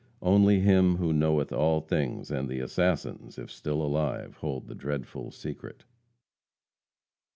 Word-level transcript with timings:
Only 0.23 0.61
Him 0.61 0.95
who 0.95 1.13
knoweth 1.13 1.53
all 1.53 1.79
things, 1.79 2.31
and 2.31 2.49
the 2.49 2.59
assassins, 2.59 3.37
if 3.37 3.51
still 3.51 3.83
alive, 3.83 4.37
hold 4.37 4.65
the 4.65 4.73
dreadful 4.73 5.29
secret. 5.29 5.83